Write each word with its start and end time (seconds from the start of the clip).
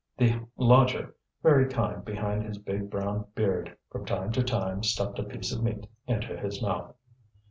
The 0.17 0.43
lodger, 0.57 1.13
very 1.43 1.67
kind 1.69 2.03
behind 2.03 2.43
his 2.43 2.57
big 2.57 2.89
brown 2.89 3.27
beard, 3.35 3.77
from 3.91 4.03
time 4.03 4.31
to 4.31 4.41
time 4.41 4.81
stuffed 4.81 5.19
a 5.19 5.23
piece 5.23 5.51
of 5.53 5.61
meat 5.61 5.85
into 6.07 6.35
his 6.35 6.59
mouth. 6.59 6.95